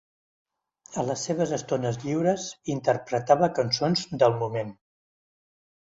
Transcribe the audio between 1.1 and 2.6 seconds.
seves estones lliures